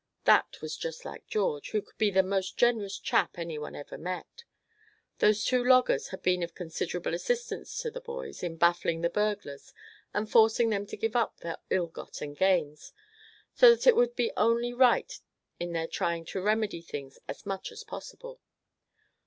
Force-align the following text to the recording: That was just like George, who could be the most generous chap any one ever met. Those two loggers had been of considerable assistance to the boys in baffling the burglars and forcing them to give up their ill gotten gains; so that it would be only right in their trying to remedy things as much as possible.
That 0.25 0.59
was 0.63 0.77
just 0.77 1.05
like 1.05 1.27
George, 1.27 1.69
who 1.69 1.81
could 1.83 1.99
be 1.99 2.09
the 2.09 2.23
most 2.23 2.57
generous 2.57 2.97
chap 2.97 3.37
any 3.37 3.59
one 3.59 3.75
ever 3.75 3.99
met. 3.99 4.45
Those 5.19 5.43
two 5.45 5.63
loggers 5.63 6.07
had 6.07 6.23
been 6.23 6.41
of 6.41 6.55
considerable 6.55 7.13
assistance 7.13 7.77
to 7.83 7.91
the 7.91 8.01
boys 8.01 8.41
in 8.41 8.55
baffling 8.57 9.01
the 9.01 9.11
burglars 9.11 9.75
and 10.11 10.27
forcing 10.27 10.71
them 10.71 10.87
to 10.87 10.97
give 10.97 11.15
up 11.15 11.37
their 11.37 11.57
ill 11.69 11.85
gotten 11.85 12.33
gains; 12.33 12.93
so 13.53 13.75
that 13.75 13.85
it 13.85 13.95
would 13.95 14.15
be 14.15 14.31
only 14.35 14.73
right 14.73 15.19
in 15.59 15.71
their 15.71 15.85
trying 15.85 16.25
to 16.25 16.41
remedy 16.41 16.81
things 16.81 17.19
as 17.27 17.45
much 17.45 17.71
as 17.71 17.83
possible. 17.83 18.41